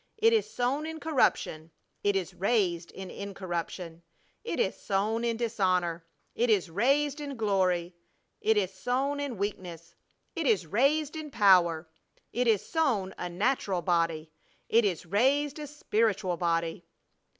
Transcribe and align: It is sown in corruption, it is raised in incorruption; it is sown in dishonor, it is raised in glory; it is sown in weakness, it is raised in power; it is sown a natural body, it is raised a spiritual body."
It 0.17 0.33
is 0.33 0.49
sown 0.51 0.87
in 0.87 0.99
corruption, 0.99 1.69
it 2.03 2.15
is 2.15 2.33
raised 2.33 2.89
in 2.89 3.11
incorruption; 3.11 4.01
it 4.43 4.59
is 4.59 4.75
sown 4.75 5.23
in 5.23 5.37
dishonor, 5.37 6.07
it 6.33 6.49
is 6.49 6.71
raised 6.71 7.21
in 7.21 7.35
glory; 7.37 7.93
it 8.39 8.57
is 8.57 8.73
sown 8.73 9.19
in 9.19 9.37
weakness, 9.37 9.93
it 10.35 10.47
is 10.47 10.65
raised 10.65 11.15
in 11.15 11.29
power; 11.29 11.87
it 12.33 12.47
is 12.47 12.65
sown 12.65 13.13
a 13.19 13.29
natural 13.29 13.83
body, 13.83 14.31
it 14.69 14.85
is 14.85 15.05
raised 15.05 15.59
a 15.59 15.67
spiritual 15.67 16.35
body." 16.35 16.83